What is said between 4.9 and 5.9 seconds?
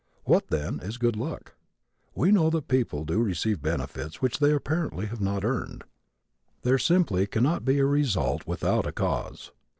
have not earned.